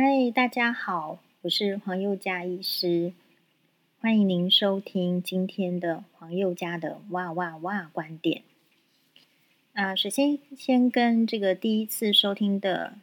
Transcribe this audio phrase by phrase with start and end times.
[0.00, 3.12] 嗨，大家好，我是黄宥嘉医师，
[4.00, 8.42] 欢迎您收听今天的黄宥嘉的哇哇哇观点。
[9.72, 12.94] 啊，首先先跟这个第一次收听的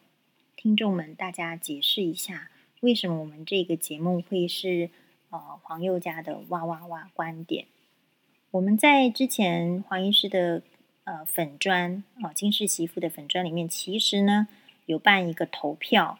[0.55, 2.49] 听众们大家解释一下，
[2.79, 4.89] 为什么我们这个节目会是
[5.31, 7.65] 呃黄宥嘉的哇哇哇观点。
[8.51, 10.61] 我们在之前黄医师的
[11.03, 14.47] 呃粉专啊金氏媳妇的粉专里面，其实呢
[14.85, 16.19] 有办一个投票。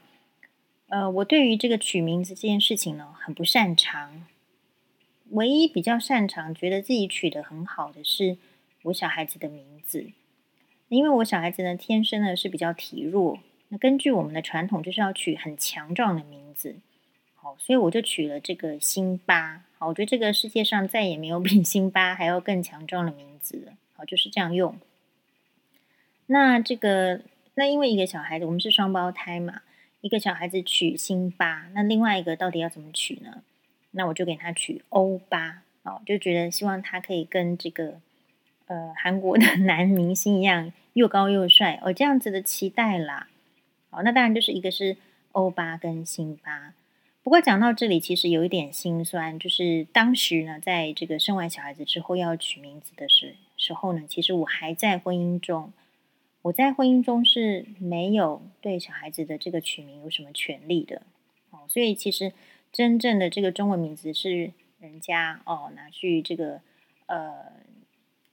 [0.87, 4.25] 呃，我对于这个取名字这件事情呢，很不擅长。
[5.31, 8.37] 唯一比较擅长，觉得自己取得很好的是
[8.83, 10.11] 我小孩子的名字，
[10.87, 13.39] 因为我小孩子呢，天生呢是比较体弱。
[13.69, 16.75] 那根据我们的传统，就是要取很强壮的名字，
[17.33, 19.63] 好，所以我就取了这个辛巴。
[19.79, 23.73] 好，我觉得这个世界上再也没有比辛巴还要更强壮的名字了。
[23.93, 24.77] 好，就是这样用。
[26.27, 27.21] 那这个，
[27.55, 29.63] 那因为一个小孩子，我们是双胞胎嘛。
[30.05, 33.41] 一个小孩子取辛巴，那另外一个到底要怎么取呢？
[33.89, 37.99] 那我就给他取欧巴哦，就觉得希望他可以跟这个
[38.67, 43.29] 呃韩国的 男明星一样又高又帅哦，这样子的期待啦。
[43.89, 44.95] 好，那当然就是一个是
[45.31, 46.75] 欧巴跟辛巴。
[47.23, 55.73] 不过讲到这里，其实有一点心酸，就是当时呢，在这个生完小孩子之后要取名字的时时候呢，其实我还在婚姻中。
[56.45, 61.01] 我在婚姻中是没有对小孩子的这个取名有什么权利的
[61.49, 62.33] 哦，所以其实
[62.71, 66.61] 真正的这个中文名字是人家哦拿去这个
[67.07, 67.51] 呃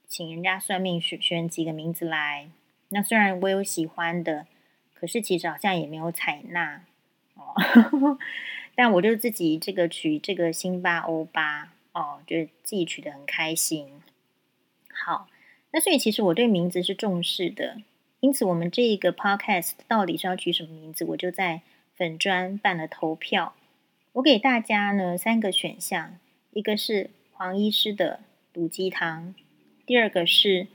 [0.07, 2.49] 请人家算命选选几个名字来。
[2.89, 4.45] 那虽然我有喜欢的，
[4.93, 6.83] 可是其实好像也没有采纳
[7.33, 7.55] 哦。
[8.75, 13.87] 但我就自己这个取这个辛巴欧巴哦，就自己取得很开心。
[14.93, 15.27] 好，
[15.71, 17.81] 那所以其实我对名字是重视的。
[18.23, 21.03] 因此，我们这个 podcast 到底是要取什么名字？
[21.03, 21.61] 我就在
[21.93, 23.53] 粉专办了投票。
[24.13, 26.17] 我给大家呢三个选项：
[26.51, 28.21] 一个是黄医师的
[28.53, 29.35] 毒鸡汤，
[29.85, 30.67] 第二个是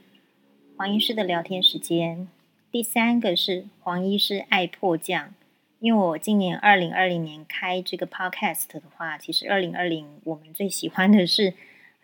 [0.77, 2.27] 黄医师的聊天时间，
[2.71, 5.33] 第三个是黄医师爱迫降。
[5.79, 11.55] 因为我今年二零二零年开这个 podcast 的话，其实二零二零我们最喜欢的是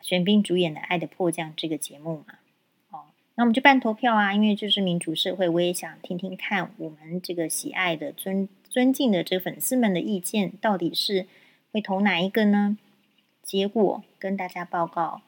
[0.01, 2.39] 玄彬主演的《爱的迫降》这个节目嘛。
[3.38, 11.28] 那我们就办投票啊，因为这是民主社会，我也想听听看我们这个喜爱的、尊尊敬的这个粉丝们的意见，到底是
[11.74, 12.78] 会投哪一个呢？
[13.44, 15.22] 结果跟大家报告，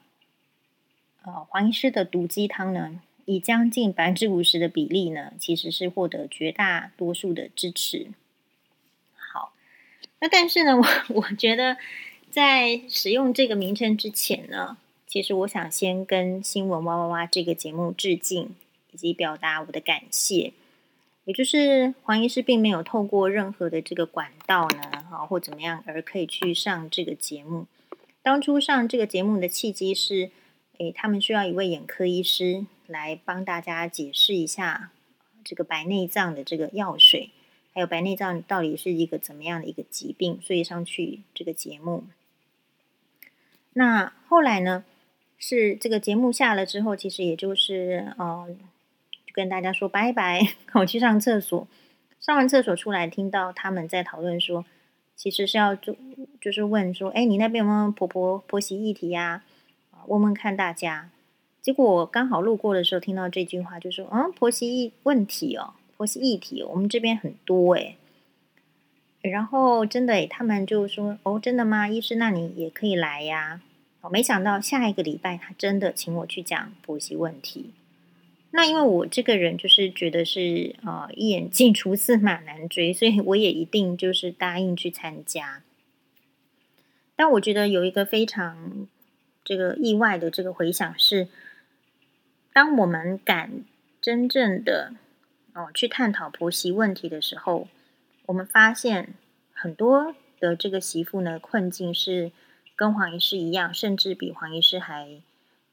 [1.23, 8.07] 呃，黄医师的毒鸡汤呢，以将近百分之五十的比例呢，其实是获得绝大多数的支持。
[9.16, 9.51] 好，
[10.22, 10.85] 那但是呢，我
[11.22, 11.75] 我觉得
[12.31, 14.78] 在使用这个名称之前呢。
[15.07, 18.50] 其实我想先跟《新闻哇哇哇》这个节目致敬，
[18.91, 20.51] 以及表达我的感谢。
[21.23, 27.67] 也就是黄医师并没有透过任何的这个管道呢，哈或怎么样，而可以去上这个节目。
[28.22, 30.29] 当初上这个节目的契机是，
[30.78, 34.91] 诶，他们需要一位眼科医师来帮大家解释一下
[35.46, 37.29] 这个白内障的这个药水，
[37.73, 42.03] 还有白内障到底是一个怎么样的一个疾病，所以上去这个节目。
[43.72, 44.84] 那后来呢？
[45.37, 48.47] 是这个节目下了之后，其实也就是呃，
[49.25, 50.41] 就跟大家说拜拜，
[50.73, 51.67] 我去上厕所。
[52.19, 54.65] 上完厕所出来，听到他们在讨论说，
[55.15, 55.95] 其实是要就
[56.41, 59.43] 就是问说，哎，你那边有没有婆婆婆媳议题呀？
[59.91, 61.09] 啊，问问看大家。
[61.61, 67.95] 结果刚好路过的时候，听到这句话，就说，嗯，婆媳议问题哦，婆媳议题，我们这边很多哎。
[69.21, 71.87] 然后真的诶，他们就说，哦，真的吗？
[71.87, 73.61] 医师，那你也可以来呀。
[74.09, 77.72] 没想到下一个礼拜他真的请我去讲婆媳问题。
[78.51, 85.63] 那因为我这个人就是觉得是呃一眼进厨司马难追，所以我也一定就是答应去参加。
[87.16, 88.88] 但我觉得有一个非常
[89.44, 91.28] 这个意外的这个回响是，
[92.53, 93.63] 当我们敢
[94.00, 94.94] 真正的
[95.53, 97.67] 哦去探讨婆媳问题的时候，
[98.28, 99.14] 我们发现
[99.53, 102.31] 很多的这个媳妇呢困境是。
[102.78, 105.20] 跟黄医师一样，甚至比黄医师还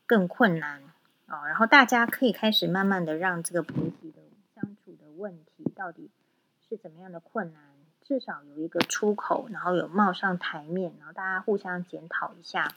[0.06, 0.80] 更困难、
[1.28, 1.44] 哦！
[1.46, 4.22] 然后大家可以开始慢慢的让这个婆媳的
[4.54, 6.08] 相处的问题到底
[6.66, 7.62] 是怎么样的困难，
[8.02, 12.72] 至少有一个出口，然后有冒上台面，然后大家互相检讨一下。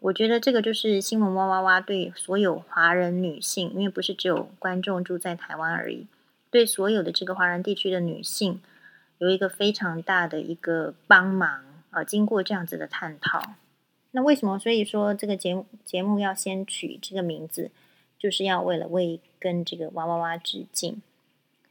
[0.00, 6.06] 我觉得这个就是新闻哇哇哇对所有华人女性，因为不是只有观众住在台湾而已，
[6.50, 8.60] 对所有的这个华人地区的女性，
[9.16, 11.64] 有一个非常大的一个帮忙。
[11.94, 13.54] 啊，经过这样子的探讨，
[14.10, 14.58] 那为什么？
[14.58, 17.70] 所以说这个节目节目要先取这个名字，
[18.18, 21.00] 就是要为了为跟这个哇哇哇致敬。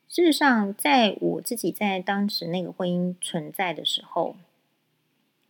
[0.08, 4.38] 事实上，在我自己在当时那个婚姻存在的时候，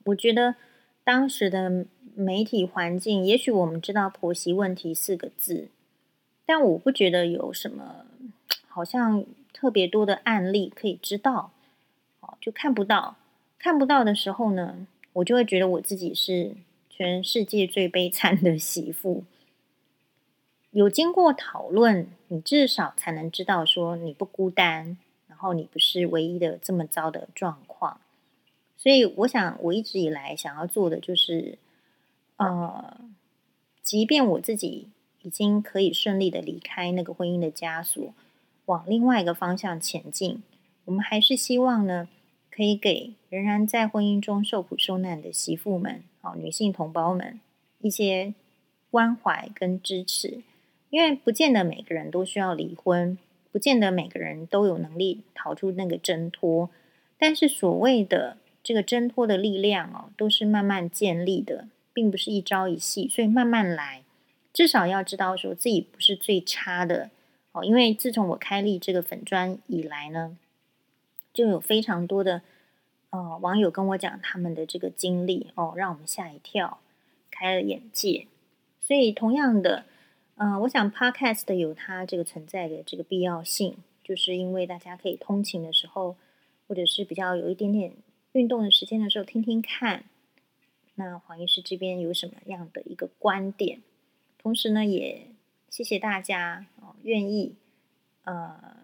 [0.05, 0.55] 我觉得
[1.03, 1.85] 当时的
[2.15, 5.67] 媒体环境，也许我们知道“婆媳问题”四个字，
[6.47, 8.05] 但我不觉得有什么
[8.67, 11.51] 好像特别多的案例可以知道，
[12.21, 13.17] 哦，就看不到。
[13.63, 16.57] 看不到的时候呢，我就会觉得我自己是
[16.89, 19.23] 全世界最悲惨的媳妇。
[20.71, 24.97] 有经过讨论，你至少才能知道说你不孤单，
[25.29, 28.01] 然后你不是唯一的这么糟的状况。
[28.75, 31.57] 所以，我想我一直以来想要做的就是，
[32.35, 32.99] 呃，
[33.81, 34.89] 即便我自己
[35.21, 38.13] 已经可以顺利的离开那个婚姻的枷锁，
[38.65, 40.43] 往另外一个方向前进，
[40.83, 42.09] 我们还是希望呢，
[42.55, 47.39] 可以给仍然在婚姻中受苦受难的媳妇们，哦，女性同胞们
[47.79, 48.35] 一些
[48.91, 50.41] 关怀跟支持。
[50.91, 53.17] 因为不见得每个人都需要离婚，
[53.51, 56.69] 不见得每个人都有能力逃出那个挣脱。
[57.17, 63.07] 但是所谓的这个挣脱的力量哦，都是慢慢建立的，并不是一朝一夕。
[63.07, 64.03] 所以慢慢来，
[64.53, 67.09] 至少要知道说自己不是最差的
[67.53, 67.63] 哦。
[67.63, 70.37] 因为自从我开立这个粉专以来呢，
[71.33, 72.41] 就有非常多的
[73.09, 76.79] 呃网友跟我讲他们的这个经历哦，让我们吓一跳，
[77.31, 78.27] 开了眼界。
[78.79, 79.85] 所以同样的。
[80.35, 86.15] 嗯、我想 Podcast 有它这个存在的这个必要性，就是因为大家可以通勤的时候，
[86.67, 87.93] 或者是比较有一点点
[88.31, 90.05] 运动的时间的时候，听听看。
[90.95, 93.81] 那黄医师这边有什么样的一个观点？
[94.39, 95.27] 同时呢，也
[95.69, 97.55] 谢谢大家哦，愿意
[98.23, 98.75] 呃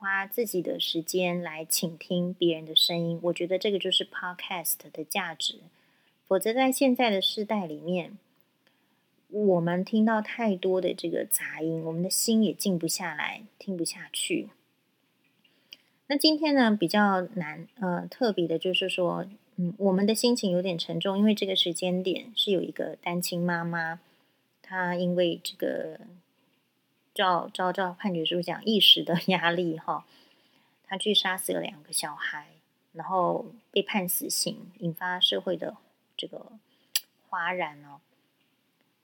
[0.00, 3.20] 花自己的时间来倾听别人的声音。
[3.24, 5.60] 我觉得这个就是 Podcast 的价值。
[6.26, 8.16] 否则在现在的世代里面。
[9.32, 14.48] 我们听到太多的这个杂音，我们的心也静不下来，听不下去。
[16.08, 19.24] 那今天呢，比较难，呃，特别的就是说，
[19.54, 24.00] 嗯，我们的心情有点沉重，因为这个时间点是有一个单亲妈妈，
[24.62, 26.00] 她因为这个
[27.20, 30.06] 照照照判决书讲一时的压力哈，
[30.86, 32.46] 他去杀死了两个小孩，
[32.94, 35.76] 然后被判死刑，引发社会的
[36.16, 36.46] 这个
[37.28, 38.00] 哗然哦。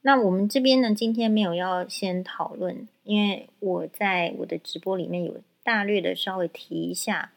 [0.00, 7.32] 那我们这边呢，今天没有要先讨论，因为我在我的直播里面有大略的稍微提一下，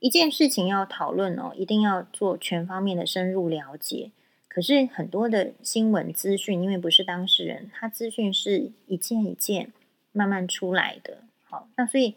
[0.00, 4.10] 一件事情要讨论哦，一定要做全方面的深入了解。
[4.48, 9.72] 可是很多的新闻资讯，因为不是当事人，他资讯是一件一件
[10.12, 11.18] 慢慢出来的。
[11.44, 12.14] 好，那所以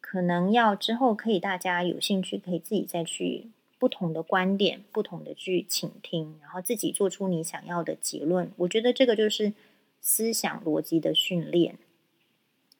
[0.00, 3.48] 可能要之后可以大家有兴趣，可以自己再去。
[3.80, 8.50] 不同的观点，不同的去倾听，然后自己做出你想要的结论。
[8.56, 9.52] 我觉得这个就是
[10.00, 11.78] 思想逻辑的训练，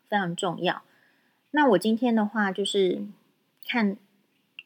[0.09, 0.83] 非常重要。
[1.53, 3.01] 那我今天的话就是
[3.69, 3.97] 看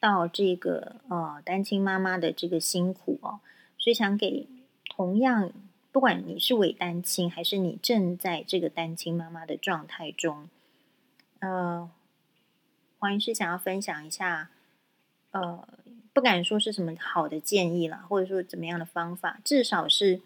[0.00, 3.40] 到这个呃单亲妈妈的这个辛苦哦，
[3.76, 4.48] 所以想给
[4.88, 5.52] 同样
[5.92, 10.48] 不管你是伪单亲还是你正在这个单亲妈妈的状态中，
[11.38, 11.88] 呃，
[12.98, 14.50] 黄医师想要分享一下，
[15.30, 15.68] 呃。
[16.14, 20.20] 不敢说是什么好的建议啦，或者说怎么样的方法，至少是，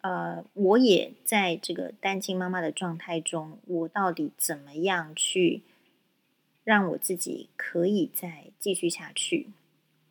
[0.00, 5.60] 呃，我也在这个单亲妈妈的状态中，我到底怎么样去
[6.64, 9.48] 让我自己可以再继续下去？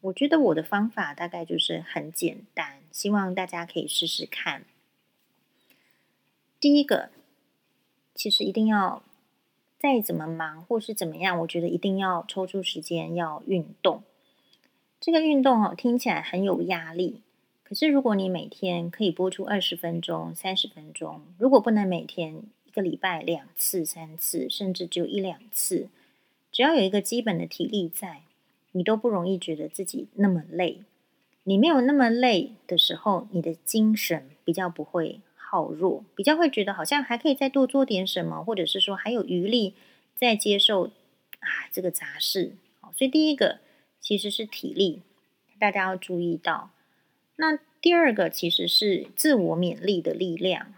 [0.02, 4.66] 我觉得我的方法大概就是很简单，希望大家可以试试看。
[6.60, 7.10] 第一个，
[8.16, 9.04] 其实一定要
[9.78, 14.02] 再怎么忙或是怎么样，我觉得一定要抽出时间要运动。
[15.00, 17.22] 这个运动哦，听起来很有压力。
[17.64, 25.90] 可是如果你每天可以播出二十分钟、三十分钟，如果不能每天一个礼拜两次、三次，甚至只有一两次，
[26.52, 28.24] 只要有一个基本的体力在，
[28.72, 30.80] 你都不容易觉得自己那么累。
[31.44, 39.74] 你没有那么累的时候，你的精神比较不会耗弱，比较会觉得好像还可以再多做点什么，或者是说还有余力
[40.16, 40.88] 再接受
[41.40, 42.56] 啊这个杂事。
[42.82, 43.60] 好，所以第一个。
[44.00, 45.02] 其实是体力，
[45.60, 46.70] 大家要注意到。
[47.36, 50.74] 那第二个其实是自我勉励的力量。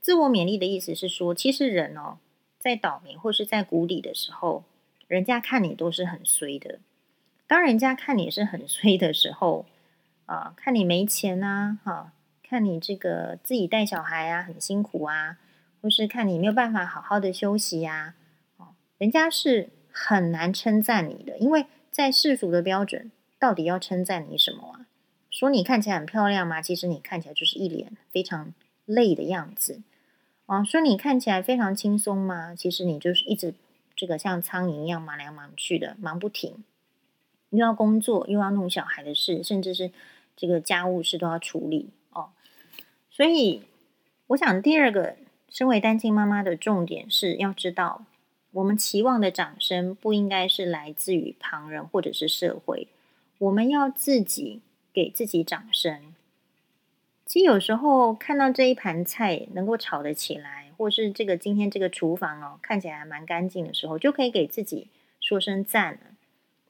[0.00, 2.18] 自我勉励的意思是说，其实人哦，
[2.60, 4.62] 在倒霉或是在谷底的时候，
[5.08, 6.78] 人家看你都是很衰的。
[7.48, 9.66] 当人家看你是很衰的时候，
[10.26, 12.12] 啊，看你没钱呐，哈，
[12.52, 15.38] 看你这个自己带小孩啊很辛苦啊，
[15.80, 18.12] 或是看你没有办法好好的休息呀，
[18.58, 21.64] 哦，人家是很难称赞你的，因为。
[21.90, 24.86] 在世俗的标准，到底要称赞你什么啊？
[25.30, 26.62] 说你看起来很漂亮吗？
[26.62, 28.54] 其实你看起来就是一脸非常
[28.86, 29.82] 累的样子。
[30.46, 32.54] 啊，说你看起来非常轻松吗？
[32.56, 33.52] 其实你就是一直
[33.94, 36.64] 这个像苍蝇一样忙来忙去的，忙不停，
[37.50, 39.92] 又要工作，又要弄小孩的事，甚至是
[40.34, 41.90] 这个家务事都要处理。
[43.14, 43.62] 所以，
[44.28, 45.16] 我想第二个，
[45.50, 48.06] 身为单亲妈妈的重点是要知道，
[48.52, 52.88] 我们期望的掌声不应该是来自于旁人或者是社会，
[53.36, 54.62] 我们要自己
[54.94, 56.14] 给自己掌声。
[57.26, 64.88] 其实有时候看到这一盘菜能够炒得起来，或是这个今天这个厨房哦看起来还蛮干净的时候，就可以给自己
[65.20, 66.00] 说声赞了，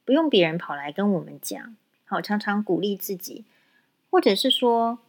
[0.03, 1.77] 不用别人跑来跟我们讲。
[2.03, 3.45] 好，常常鼓励自己，
[4.11, 4.99] 或者是说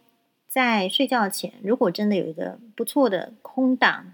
[0.55, 4.13] 在睡觉前，如果真的有一个不错的空档，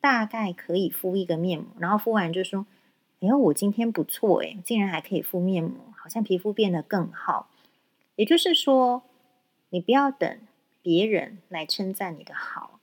[0.00, 2.64] 大概可以敷一个面膜，然后敷完就说
[3.20, 7.50] ：“哎呦，我今天不错诶，竟然还可以敷面膜，好像皮肤变得更好。”
[8.16, 9.02] 也就是说，
[9.68, 10.38] 你不要等。
[10.80, 12.78] 别人来称赞你的好，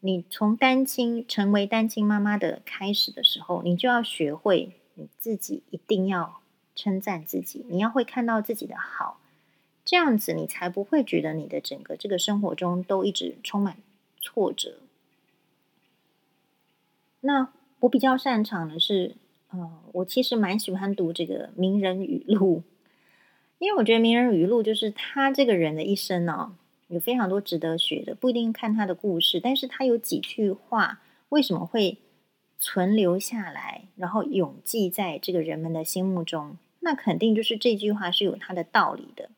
[0.00, 6.40] 你从单亲成为单亲妈妈的开始的时候，你就要学会你自己一定要
[6.74, 9.18] 称赞自己，你要会看到自己的好，
[9.84, 13.76] 这样子你才不会觉得你的整个这个生活中都一直充满
[14.20, 14.78] 挫折。
[17.20, 19.16] 那我比较擅长的是，
[19.50, 22.62] 呃，我其实蛮喜欢读这个名人语录，
[23.58, 26.54] 因为我觉得名人语录就是他这个人的一生哦。
[26.88, 31.00] 有非常多值得学的，不一定看他的故事，但是他有几句话
[31.30, 31.96] 为什么会
[32.58, 36.58] 存留下来，然后永记在这个人们的心目中？
[36.80, 39.30] 那肯定就是这句话是有它的道理的。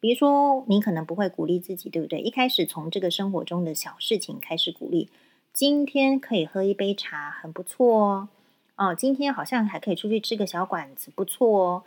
[0.00, 2.20] 比如说，你可能不会鼓励自己，对不对？
[2.20, 5.08] 一开始从这个生活中的小事情开始鼓励，
[5.52, 8.28] 今天可以喝一杯茶，很不错哦。
[8.76, 11.84] 哦，今天好像还可以出去吃个小馆子，不错哦。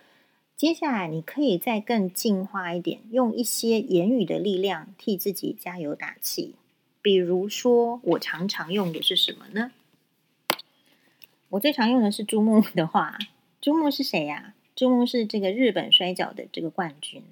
[0.57, 6.55] 接下来，你可以再更进化一点，用一些言语的力量替自己加油打气。
[7.01, 9.71] 比如说，我常常用的是什么呢？
[11.49, 13.17] 我最常用的是猪木的话。
[13.59, 14.53] 猪木是谁呀？
[14.75, 17.23] 猪木是这个日本摔跤的这个冠军，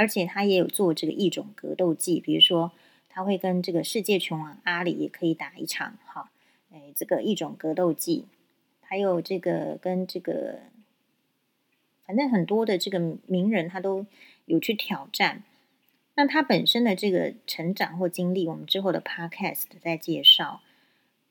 [0.00, 2.20] 而且他也有做这个异种格斗技。
[2.20, 2.72] 比如说，
[3.10, 6.30] 他会跟这个世界拳王阿里也可以打一场哈。
[6.72, 8.24] 哎，这个异种格斗技，
[8.80, 10.60] 还有这个跟这个。
[12.06, 14.06] 反正很多的这个名人，他都
[14.46, 15.42] 有去挑战。
[16.14, 20.62] 那他本身的这个成长或经历，我们之后的 podcast 在介绍。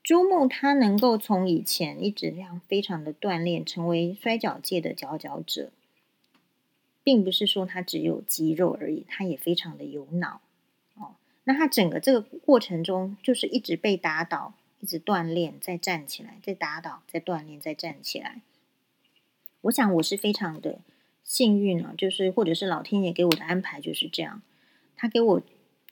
[0.04, 5.72] 朱木他能够从以前一直这样非常的锻炼，成为摔角界的佼佼者，
[7.03, 10.41] 并不是说他只有肌肉而已，他也非常的有脑
[10.96, 11.15] 哦。
[11.46, 18.41] 那他整个这个过程中，就是一直被打倒，一直锻炼，再站起来，再打倒，再锻炼，再站起来。
[19.62, 20.79] 我想我是非常的
[21.24, 24.41] 幸运啊，就是或者是老天爷给我的安排就是这样，
[24.96, 25.41] 他给我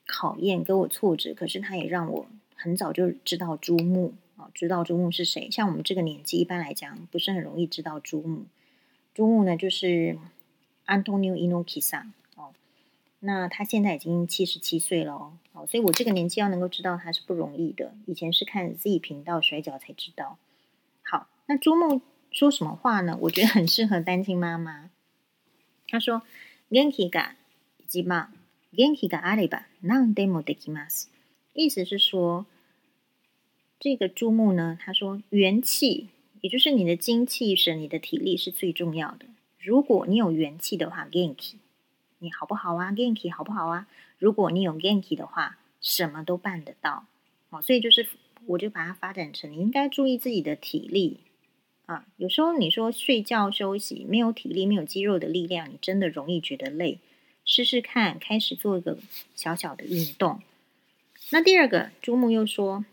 [0.06, 5.52] 考验，给我挫折，可是他也让我很早就知道朱木啊，知道朱木是谁。
[5.52, 8.46] 像我们这个年纪，一般来讲不是很容易知道朱木。
[9.14, 10.18] 朱木呢，就是
[10.87, 12.53] 安东尼奥·伊诺基桑哦，
[13.21, 17.95] 那他现在已经七十七岁了哦，哦，所以我这个年纪要能够知道他是不容易的。
[18.07, 20.39] 以前是看 Z 频道摔角才知道。
[21.03, 22.03] 好，那猪木。
[22.35, 23.19] 说什么话呢？
[23.21, 24.89] 我觉得很适合单亲妈妈。
[25.87, 27.35] 他说：“元気が
[27.87, 28.29] 一番、
[28.71, 31.09] 元気があれば何でもできます。”
[31.53, 32.47] 意思是说，
[33.79, 36.09] 这个猪木呢，他说元气，
[36.41, 39.27] 也就是你的精气神、你的体力是最重要的。
[39.60, 41.56] 如果你有元气的话，元気，
[42.20, 42.92] 你好不好啊？
[42.92, 43.88] 元気好不好啊？
[44.20, 47.06] 如果你有元気的话，什么都办得到。
[47.50, 48.08] 哦，所以就是，
[48.46, 51.20] 我就把它发展成，你应该注意自己的体力。
[51.86, 57.00] 啊，有时候你说睡觉休息没有体力、没有肌肉的力量，你真的容易觉得累。
[57.46, 58.98] 试试看，开始做一个
[59.36, 60.42] 小小的运动。
[61.32, 62.84] 那第二个，朱木又说，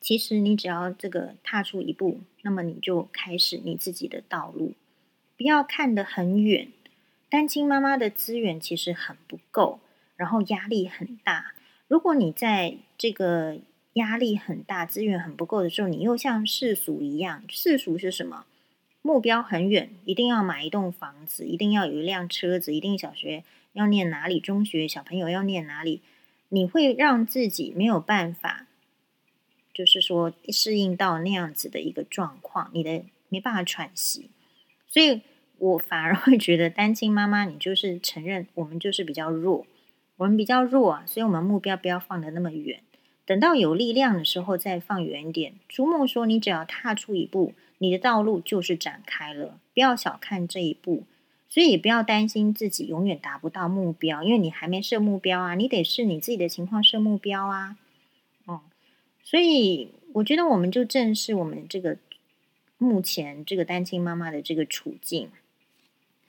[0.00, 4.74] 其实你只要这个踏出一步，那么你就开始你自己的道路。
[5.42, 6.68] 不要看得很远。
[7.28, 9.80] 单亲妈妈的资源其实很不够，
[10.14, 11.54] 然后压力很大。
[11.88, 13.58] 如果你在这个
[13.94, 18.44] 压力很大，资源很不够的时候，你又像世俗一样，世俗是什么？
[19.02, 26.02] 目标很远，一定要买一栋房子，一定要有一辆车子，一定小学要念哪里，中学小朋友要念哪里，
[26.50, 28.68] 你会让自己没有办法，
[29.74, 34.30] 就是说适应到那样子的一个状况，你的没办法喘息。
[34.86, 35.22] 所以
[35.62, 39.64] 我反而会觉得，单亲妈妈，你就是承认我们就是比较弱，
[40.16, 42.80] 我们比较弱啊，所以我们目标不要放得那么远。
[43.24, 45.54] 等到有力量的时候，再放远一点。
[45.68, 49.60] 朱梦说：“你只要踏出一步，你的道路就是展开了。
[49.72, 51.04] 不要小看这一步，
[51.48, 57.76] 所以也不要担心自己永远达不到目标，因为你还没设目标啊，你得是你自己的情况设目标啊。
[58.46, 58.70] 哦、嗯，
[59.22, 61.96] 所以我觉得我们就正视我们这个
[62.78, 65.30] 目前这个单亲妈妈的这个处境。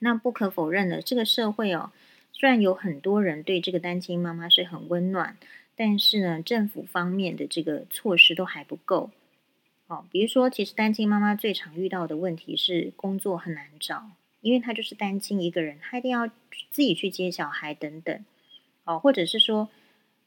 [0.04, 1.90] 那不可否认的，这个社会哦，
[2.30, 5.38] 虽然有很多人对这个单亲妈妈是很温暖，
[5.74, 9.10] 但是呢，政府方面的这个措施都还不够。
[9.86, 14.10] 哦，比如说，其实单亲妈妈最常遇到的问题是工作很难找，
[14.42, 18.24] 因为她就是单亲一个人，她一定要自己去接小孩等等。
[18.84, 19.70] 哦，或者是说，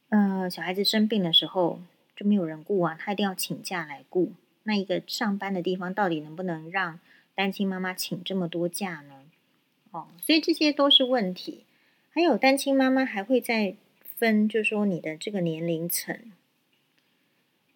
[0.10, 1.80] 呃，小孩子生病的时候
[2.16, 4.34] 就没有人顾啊，她一定要请假来顾。
[4.64, 7.00] 那一个上班的地方到底能不能让
[7.36, 9.14] 单亲妈妈请这么多假呢？
[10.22, 11.64] 所以这些都是问题。
[12.10, 16.32] 还有单亲妈妈还会再分，就是说你的这个年龄层，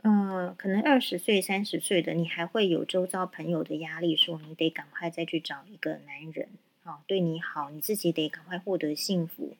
[0.02, 6.50] 呃，可能二十岁、三十岁的，你还会有周遭朋友的压力，说你得赶快再去找一个男人，
[6.84, 9.56] 哦，对你好，你自己得赶快获得幸福。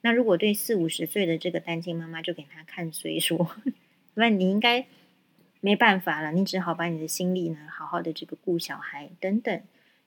[0.00, 3.54] 那如果对四五十岁的这个单亲妈妈，就给她看所以，说，
[4.14, 4.86] 那你应该
[5.60, 9.60] 没办法了，你只好把你的心力呢，好好的这个顾小孩等等。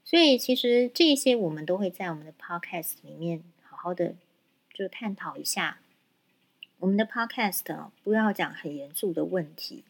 [0.06, 4.16] 所以，其实这些我们都会在我们的 podcast 里面好好的
[4.72, 5.80] 就探讨一下。
[6.78, 9.84] 我们的 podcast 不要讲很严肃的问题，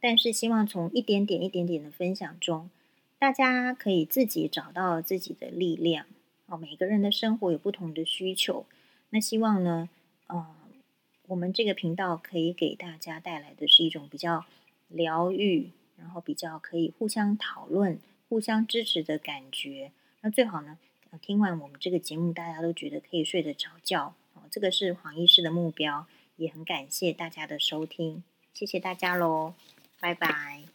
[0.00, 2.68] 但是希望从一点点、一点点的分享中，
[3.18, 6.04] 大家可以自己找到自己的力量。
[6.46, 8.66] 哦，每个人的生活有不同的需求，
[9.10, 9.88] 那希望呢，
[10.26, 10.46] 呃，
[11.28, 14.44] 我们这个频道可以给大家带来的是一种比较
[14.88, 17.98] 疗愈，然后比较可以互相讨论。
[18.28, 20.78] 互相支持的感觉，那最好呢，
[21.20, 24.42] 听完我们这个节目，大家都觉得可以睡得着觉哦。
[24.50, 26.06] 这个是黄医师的目标，
[26.36, 29.54] 也很感谢大家的收听，谢谢大家喽，
[29.98, 30.67] 拜拜。